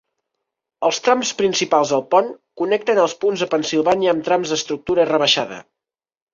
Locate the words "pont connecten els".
2.15-3.15